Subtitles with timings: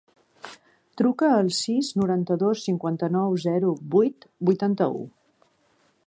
[1.01, 5.05] Truca al sis, noranta-dos, cinquanta-nou, zero, vuit, vuitanta-u.